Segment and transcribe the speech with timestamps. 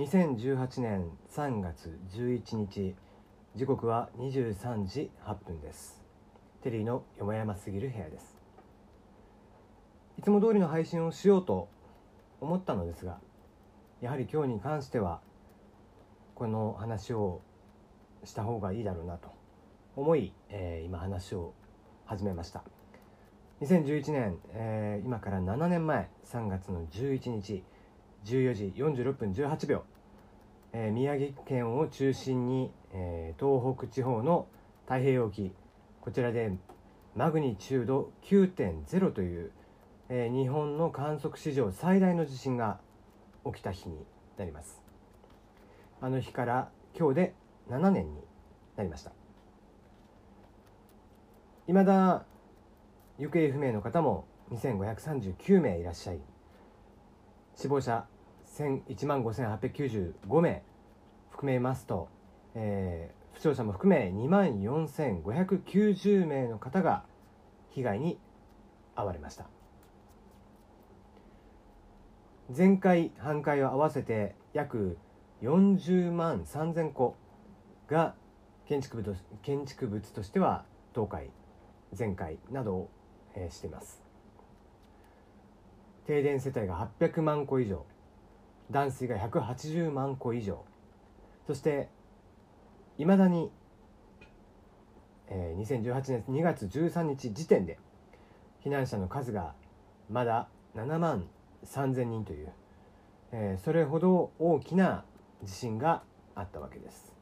[0.00, 2.94] 2018年3月11日
[3.54, 6.02] 時刻は23時8分です。
[6.62, 8.38] テリーのよもやますぎる部屋です。
[10.18, 11.68] いつも通りの配信をしようと
[12.40, 13.18] 思ったのですが
[14.00, 15.20] やはり今日に関しては
[16.34, 17.42] この話を
[18.24, 19.28] した方がいいだろうなと
[19.96, 21.52] 思い、えー、今話を
[22.06, 22.64] 始めました。
[23.60, 27.62] 2011年、えー、今から7年前3月の11日
[28.24, 29.84] 14時46分18秒、
[30.72, 34.46] えー、宮城県を中心に、えー、東北地方の
[34.84, 35.52] 太平洋沖。
[36.00, 36.52] こちらで
[37.14, 39.52] マグニチュード9.0という、
[40.08, 42.80] えー、日本の観測史上最大の地震が
[43.44, 44.04] 起きた日に
[44.36, 44.80] なります。
[46.00, 47.34] あの日から今日で
[47.68, 48.20] 7年に
[48.76, 49.12] なりました。
[51.68, 52.24] いまだ
[53.18, 56.20] 行方不明の方も2539名いらっしゃい
[57.54, 58.06] 死亡者
[58.64, 60.62] 1万5895名
[61.30, 62.08] 含めますと、
[62.54, 67.04] えー、負傷者も含め2万4590名の方が
[67.70, 68.18] 被害に
[68.96, 69.46] 遭われました。
[72.54, 74.98] 前回半壊を合わせて約
[75.42, 77.16] 40万3000戸
[77.88, 78.14] が
[78.66, 81.28] 建築物建築物としては倒壊
[81.92, 82.90] 全壊などを、
[83.34, 84.02] えー、しています。
[86.06, 87.86] 停電世帯が800万戸以上。
[88.70, 90.64] 断水が180万戸以上。
[91.46, 91.88] そして
[92.98, 93.50] いまだに、
[95.28, 97.78] えー、2018年2月13日時点で
[98.64, 99.54] 避難者の数が
[100.08, 101.26] まだ7万
[101.64, 102.52] 3000人という、
[103.32, 105.04] えー、それほど大きな
[105.42, 106.02] 地震が
[106.34, 107.14] あったわけです。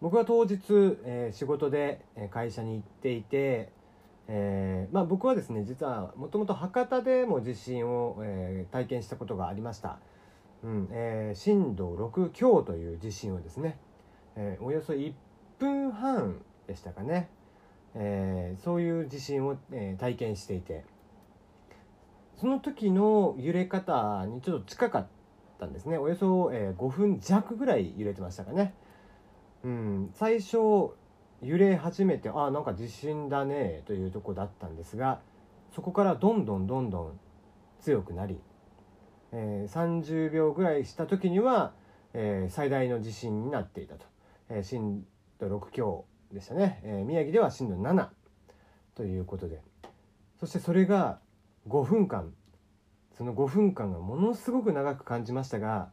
[0.00, 0.56] 僕は当日、
[1.04, 3.72] えー、仕事で会社に行っていて、
[4.28, 9.98] えーまあ、僕はですね実はもともと博多でも地震を、えー、体験したことがありました、
[10.64, 13.78] うんえー、震度6強という地震をですね、
[14.34, 15.12] えー、およそ1
[15.58, 17.28] 分半でしたかね、
[17.94, 20.84] えー、そういう地震を、えー、体験していて
[22.40, 25.06] その時の揺れ方にちょっと近かっ
[25.58, 25.96] たんですね。
[25.96, 28.74] およそ、えー、5分弱ぐらい揺れてましたかね。
[29.64, 30.90] うん、最初
[31.42, 35.20] 揺れ始めてあなんか地震だねというとこだったんですが
[35.74, 37.20] そこからどんどんどんどん
[37.80, 38.38] 強くなり、
[39.32, 41.72] えー、30秒ぐらいした時には、
[42.14, 44.06] えー、最大の地震になっていたと、
[44.48, 45.04] えー、震
[45.38, 48.08] 度6強でしたね、え宮城では震度7
[48.96, 49.60] ということで。
[50.40, 51.20] そしてそれが
[51.68, 52.34] 5分間。
[53.16, 55.88] その5分間がものすごく長く感じましたが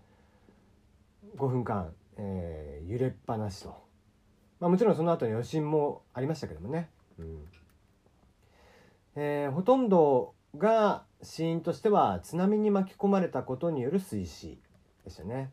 [1.37, 3.75] 5分間えー、揺れっぱなしと、
[4.63, 6.87] まあ、もちろんその後に余震もありましたけどもね、
[7.19, 7.39] うん。
[9.17, 14.57] えー、ほとんどが死因としては津波に巻き込まれたことによる水死
[15.03, 15.51] でしたね、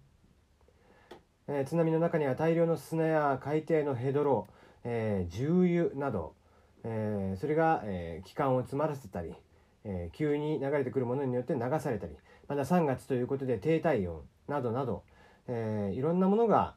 [1.48, 4.46] えー、津波の中には大量の砂や海底のヘドロ、
[4.84, 6.36] えー、重油など、
[6.84, 9.34] えー、それが、えー、気管を詰まらせたり、
[9.82, 12.12] えー、急に流れてくるものによって流されたり
[12.46, 15.02] まだ3月ということで低体温などなど、
[15.48, 16.76] えー、いろんなものが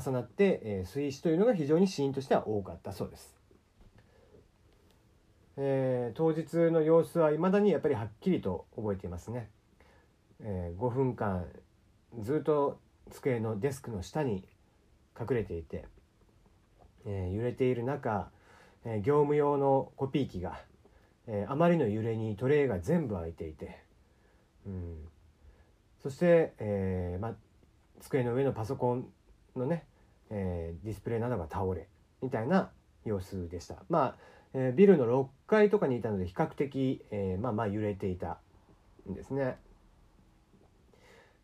[0.00, 3.36] 重なって、えー、水死というのが非常に死因としては多かったそうです。
[5.58, 9.48] えー、当日の様子はいまだにやっぱりはっきりと覚えていますね。
[10.40, 11.46] えー、5分間
[12.20, 12.78] ずっと
[13.10, 14.44] 机のデスクの下に
[15.18, 15.86] 隠れていて、
[17.06, 18.28] えー、揺れている中、
[18.84, 20.60] えー、業務用のコピー機が、
[21.26, 23.78] えー、あまりの揺れにトレイが全部開いていて、
[24.66, 24.96] うん、
[26.02, 27.34] そして、えーま、
[28.00, 29.08] 机の上のパソコン
[29.58, 29.84] のね、
[30.30, 31.88] えー、ディスプレイなどが倒れ
[32.22, 32.70] みたいな
[33.04, 33.76] 様子でした。
[33.88, 34.16] まあ、
[34.54, 38.38] えー、ビルの6階とかにいたので比較的、えー、まあまあ揺れていた
[39.08, 39.58] んですね。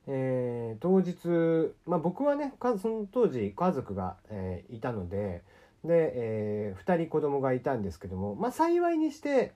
[0.09, 5.43] えー、当日、まあ、僕はねその当時家族が、えー、いたので
[5.85, 9.53] で、えー、2人子供がいたんですけども、まあ、幸いにして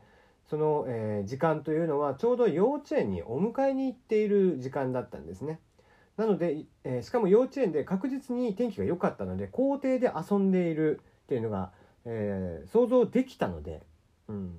[0.49, 5.59] その、えー、時間というのはちょうど幼稚園にお迎えに行っている時間だったんですね。
[6.17, 11.73] なので、えー、しかも幼稚園で確実に天気が良かったので校庭で遊んでいるっていうのが、
[12.05, 13.83] えー、想像できたので、
[14.29, 14.57] うん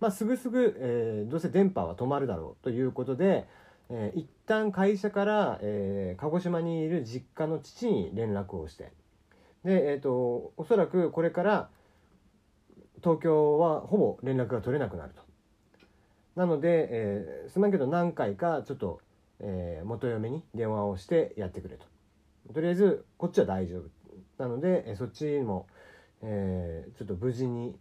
[0.00, 3.46] まあ、すぐすぐ、えー、どうせ電波は止まるだろうということで、
[3.90, 8.92] えー、一旦会社から、えー、鹿児島にいる実家の父に連絡をして
[9.64, 11.68] で、えーと、おそらくこれから
[13.02, 15.22] 東京はほぼ連絡が取れなくなると。
[16.36, 19.00] なので、えー、すまんけど何回かちょっと
[19.40, 21.86] えー、元嫁に電話をしてやってくれと。
[22.52, 23.90] とりあえずこっちは大丈夫
[24.38, 25.66] なので、えそっちも、
[26.22, 27.78] えー、ちょっと無事に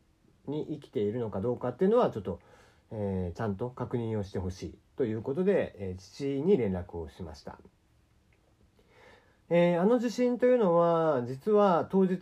[0.48, 2.40] に生きているのかどうかっていうのはちょっと、
[2.92, 7.60] えー、ちゃんと確認をしてほしいということで、えー、父に連絡をしました。
[9.50, 12.20] えー、あの地震というのは実は当日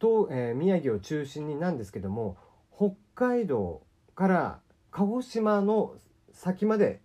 [0.00, 2.36] と、えー、宮城を中心になんですけども
[2.74, 3.82] 北海道
[4.16, 4.60] から
[4.90, 5.94] 鹿児島の
[6.32, 7.00] 先まで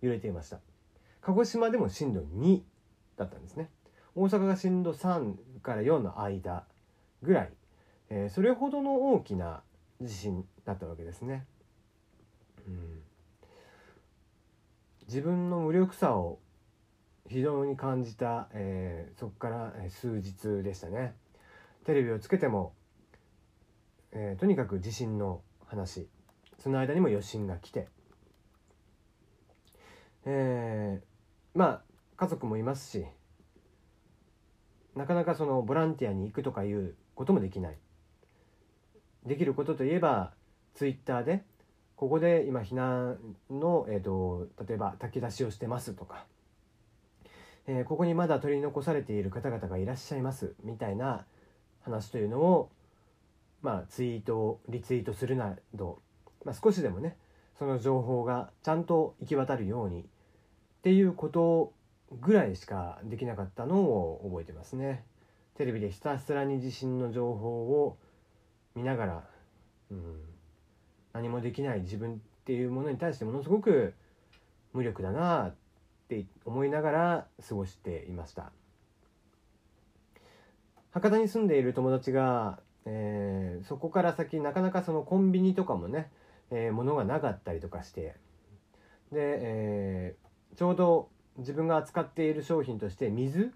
[0.00, 0.60] 揺れていました。
[1.20, 2.62] 鹿児島でも震度2
[3.16, 3.70] だったんですね。
[4.14, 6.64] 大阪が震度3から4の間
[7.22, 7.52] ぐらい、
[8.10, 9.62] えー、それほどの大きな
[10.00, 11.44] 地震だったわけですね、
[12.66, 13.02] うん、
[15.06, 16.38] 自分の無力さを
[17.28, 21.14] 非常に感じた、えー、そこから数日でしたね。
[21.84, 22.72] テレビをつけても、
[24.12, 26.08] えー、とにかく地震の話。
[26.58, 27.88] その間にも余震が来て、
[30.24, 31.82] えー、まあ
[32.16, 33.04] 家族もいますし
[34.94, 37.76] なかなかそのボランティアに行くとかいうこともできない。
[39.26, 40.32] できることといえば
[40.74, 41.44] ツイッターで
[41.96, 43.18] ここで今避難
[43.50, 46.24] の、えーと例えば炊き出しをしてますとか
[47.70, 51.26] えー、ここにまだ取り残されている方々がいらっしゃいますみたいな
[51.82, 52.70] 話というのを、
[53.60, 56.00] まあ、ツイートリツイートするなど、
[56.46, 57.16] まあ、少しでもね
[57.58, 60.04] その情報がちゃんと行き渡るようにっ
[60.82, 61.72] ていうこと
[62.20, 65.04] ぐらいしかできなかったのを覚えてますね。
[65.56, 67.48] テレビでひたすらに地震の情報
[67.84, 67.98] を
[68.76, 69.24] 見ながら、
[69.90, 70.20] うん、
[71.12, 73.92] 何もできない自分っていうものに対してものすごく
[74.72, 75.54] 無力だなっ
[76.08, 78.52] て思いながら過ごしていました
[80.92, 86.10] 博多に住んでいる友達が、えー、そこから先なかなかそのコンビニとかもね、
[86.50, 88.16] えー、物がなかったりとかして
[89.12, 91.08] で、えー、ちょうど
[91.38, 93.52] 自分が扱っている商品として水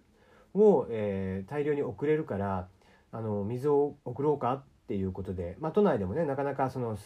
[0.54, 2.68] を、えー、大量に送れるから
[3.10, 6.98] あの水を送ろうかっていうことで、まあ、都内でもねなかなかその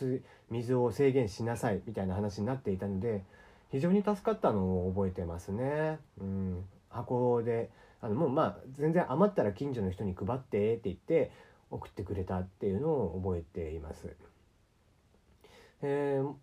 [0.50, 3.22] 水を制限しなさいみたいな話になっていたので
[3.70, 5.98] 非常に助かったのを覚えてますね。
[6.20, 11.32] うん、箱であのもうまあ全然余ったら近所の人に配ってって言って
[11.70, 14.14] 送ってくれたっていうのを覚えています。
[15.88, 16.34] えー、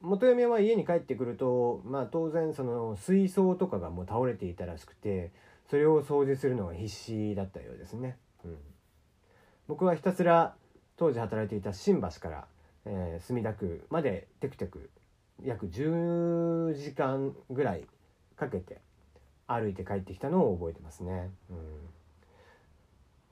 [0.00, 5.32] 元嫁は家に帰ってくると、まあ、当然その水槽とかがもう倒れていたらしくて
[5.68, 8.16] それを掃除するのが必死だったようですね。
[8.44, 8.56] うん、
[9.66, 10.54] 僕はひたすら
[10.96, 12.44] 当時働いていた新橋から、
[12.84, 14.90] えー、墨田区までテクテク
[15.42, 17.84] 約10時間ぐらい
[18.36, 18.78] かけて
[19.48, 21.30] 歩いて帰ってきたのを覚えてますね。
[21.50, 21.56] うん、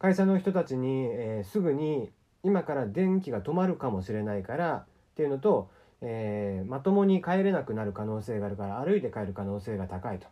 [0.00, 2.11] 会社の人たちに、えー、すぐに
[2.43, 4.87] 今から電気が止まるかもしれないから
[5.20, 5.70] っていうのと、
[6.00, 10.26] えー、まともに帰れなくなる可能性があるから歩いて帰る可能性が高いと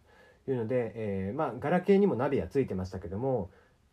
[0.51, 3.51] いうので、えー、まあガラケーにもナビはついてましたけども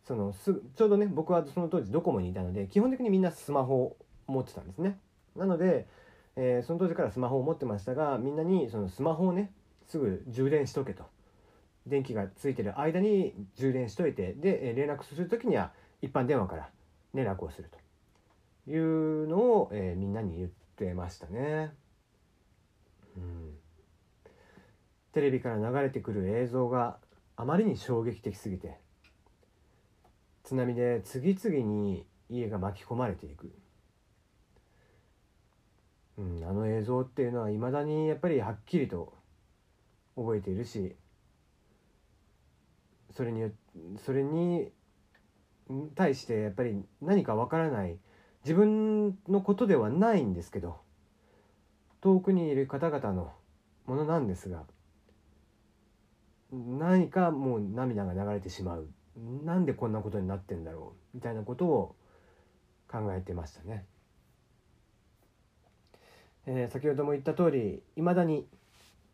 [0.08, 3.98] そのすちょうどね僕はその当時ドコモにいたので基本的にみんなスマホを
[4.28, 4.98] 持ってたんですね。
[5.36, 5.86] なので
[6.38, 9.52] えー、その当時からスマホを持ってましたがみんなにそのスマホをね
[9.88, 11.04] すぐ充電しとけと
[11.88, 15.72] 電気がついてる間に充電しといてで連絡する時には
[16.02, 16.70] 一般電話から
[17.14, 17.70] 連絡をする
[18.66, 21.74] というのを、えー、みんなに言ってましたね。
[23.16, 23.54] うん、
[25.14, 26.98] テレビから流れてくる映像が
[27.38, 28.78] あまりに衝撃的すぎて
[30.44, 33.52] 津波で次々に家が巻き込まれていく。
[36.18, 39.14] うん、あの映像っていうのはいまだにやっぱりはっきりと
[40.16, 40.96] 覚えているし
[43.12, 43.52] それに
[43.98, 44.72] それに
[45.96, 47.98] 対してやっぱり何かわからない
[48.46, 50.78] 自分のことではないんですけど
[52.02, 53.34] 遠くにいる方々の
[53.88, 54.64] ものなんですが
[56.54, 58.88] 何かもう涙が流れてしまう
[59.44, 61.96] なんでこんなことになってんだろうみたいなことを
[62.88, 63.86] 考えてましたね。
[66.46, 68.48] えー、先ほども言った通りいまだに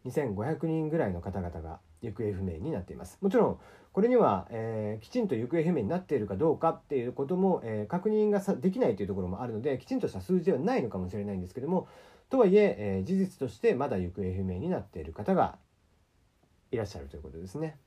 [0.05, 3.59] 2500人ぐらいの方々が行方不明になっていますもちろん
[3.93, 11.87] これには、えー、きちんと行方不明になっているかどうかっていうことも、えー、確認がさできないというところもあるのできちんとした数字ではないのかもしれないんですけども
[12.29, 15.57] とはいええー、事実としてまだ行方不明になっている方が
[16.71, 17.77] いらっしゃるということですね。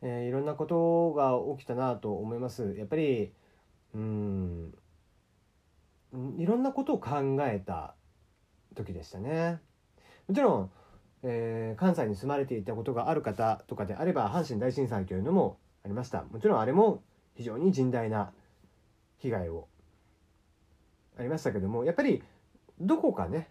[0.00, 2.74] えー、いろんなことが起きたなと思います。
[2.78, 3.32] やっぱり
[3.94, 4.74] うん
[6.38, 7.94] いろんなことを考えた
[8.74, 9.60] 時でしたね。
[10.28, 10.70] もちろん、
[11.22, 16.24] えー、関西に住まれていたことがある方とかであれば阪神大震災というのもありました。
[16.24, 17.02] もちろんあれも
[17.36, 18.32] 非常に甚大な
[19.18, 19.68] 被害を
[21.18, 22.22] ありましたけどもやっぱり
[22.80, 23.48] どこかね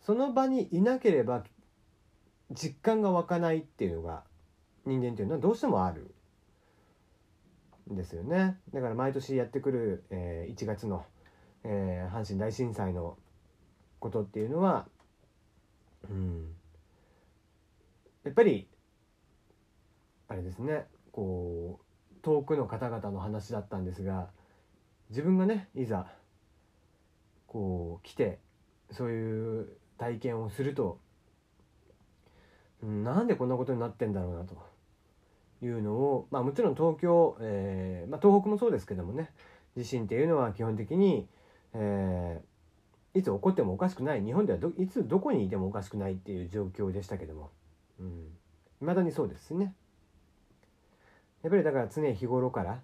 [0.00, 1.44] その場にいなければ
[2.52, 4.24] 実感が湧かないっていうのが
[4.84, 6.14] 人間っていうのはどうしてもある
[7.90, 11.04] んですよねだから毎年やってくる、えー、1月の
[11.64, 13.16] えー、阪神大震災の
[13.98, 14.86] ことっていうのは、
[16.10, 16.54] うん、
[18.24, 18.68] やっぱり
[20.28, 24.28] あれですねこう遠くの方々の話だったんですが
[25.10, 26.06] 自分がねいざ
[27.46, 28.38] こう来て
[28.90, 29.68] そういう
[29.98, 30.98] 体験をすると、
[32.82, 34.74] うん、なんでこんなことになってんだろうなと。
[35.62, 39.30] いうのを、まあ、もちろん東京、えーまあ、東北もそうですけどもね
[39.76, 41.26] 地震っていうのは基本的に、
[41.74, 42.53] えー、
[43.14, 44.24] いつ起こってもおかしくない。
[44.24, 47.50] 日本ではどいつどこにいてもおかしくないっていう状況でしたけども、
[48.00, 49.74] うん、だにそうですね。
[51.42, 52.80] やっぱりだから常日頃から、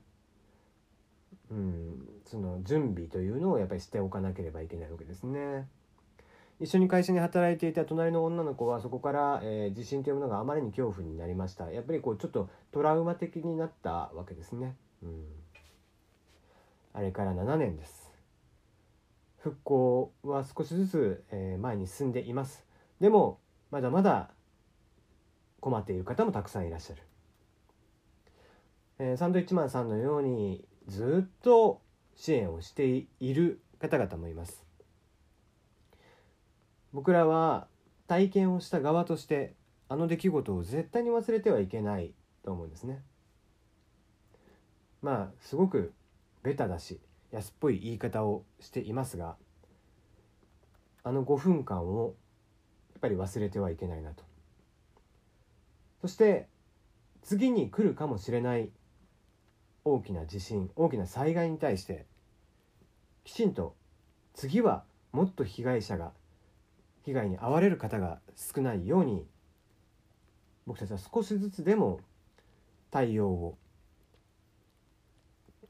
[1.50, 5.66] うん、その準備というのをやっぱりしておかなければいけないわけですね。
[6.60, 11.72] 一緒に会社に働いていた隣の女の子はそこから、えー、地震というものがあまりに恐怖になりました。
[11.72, 15.25] やっぱりこうちょっとトラウマ的になったわけですね、うん、
[16.92, 18.10] あれから7年です。
[19.40, 22.64] 復興は少しずつ、え、前に進んでいます。
[23.00, 24.30] でもまだまだ
[25.61, 27.02] 困っている方もたくさんいらっしゃる、
[28.99, 31.80] え、サンドイッチマンさんのようにずっと
[32.16, 34.64] 支援をしている方々もいます。
[36.92, 37.68] 僕らは
[38.09, 39.54] 体験をした側として
[39.88, 43.02] あの出来事を絶対に忘れてはいけないと思うんですね。
[45.00, 45.94] まあすごく
[46.42, 47.00] ベタだし
[47.32, 49.37] 安っぽい言い方をしていますが
[51.02, 52.14] あの5分間を
[52.92, 54.25] やっぱり忘れてはいけないなと。
[56.00, 56.49] そして
[57.22, 58.70] 次に来るかもしれない
[59.84, 62.06] 大きな地震大きな災害に対して
[63.25, 63.75] きちんと
[64.34, 66.12] 次はもっと被害者が
[67.04, 69.26] 被害に遭われる方が少ないように
[70.66, 72.00] 僕たちは少しずつでも
[72.90, 73.58] 対応を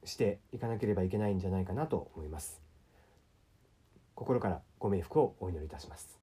[0.05, 2.61] していかなければいけないんじゃないかなと思います。
[4.15, 6.19] 心からご冥福をお祈りいたします。